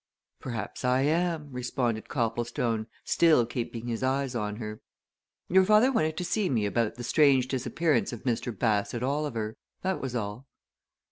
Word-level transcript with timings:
"Perhaps 0.39 0.83
I 0.83 1.01
am," 1.01 1.51
responded 1.51 2.09
Copplestone, 2.09 2.87
still 3.05 3.45
keeping 3.45 3.85
his 3.85 4.01
eyes 4.01 4.33
on 4.33 4.55
her. 4.55 4.81
"Your 5.47 5.63
father 5.63 5.91
wanted 5.91 6.17
to 6.17 6.25
see 6.25 6.49
me 6.49 6.65
about 6.65 6.95
the 6.95 7.03
strange 7.03 7.47
disappearance 7.47 8.11
of 8.11 8.23
Mr. 8.23 8.51
Bassett 8.57 9.03
Oliver. 9.03 9.57
That 9.83 10.01
was 10.01 10.15
all." 10.15 10.47